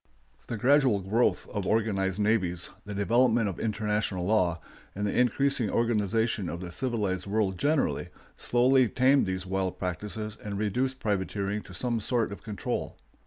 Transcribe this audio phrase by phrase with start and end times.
[0.47, 4.59] ]The gradual growth of organized navies, the development of international law,
[4.95, 10.57] and the increasing organization of the civilized world generally, slowly tamed these wild practices and
[10.57, 12.97] reduced privateering to some sort of control.